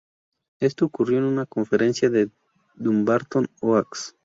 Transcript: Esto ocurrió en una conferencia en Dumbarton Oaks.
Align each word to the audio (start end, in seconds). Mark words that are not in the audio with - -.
Esto 0.59 0.85
ocurrió 0.85 1.19
en 1.19 1.25
una 1.25 1.45
conferencia 1.45 2.07
en 2.07 2.31
Dumbarton 2.75 3.47
Oaks. 3.61 4.15